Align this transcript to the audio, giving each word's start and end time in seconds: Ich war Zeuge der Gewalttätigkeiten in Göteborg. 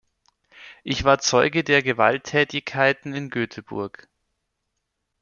Ich 0.83 1.03
war 1.03 1.19
Zeuge 1.19 1.63
der 1.63 1.83
Gewalttätigkeiten 1.83 3.13
in 3.13 3.29
Göteborg. 3.29 4.07